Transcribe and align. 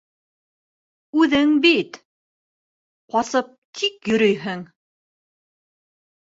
Үҙең 1.23 1.51
бит... 1.65 1.99
ҡасып 3.17 3.53
тик 3.83 4.13
йөрөйһөң. 4.15 4.67